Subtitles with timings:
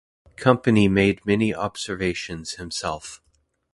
[0.35, 3.21] Campani made many observations himself.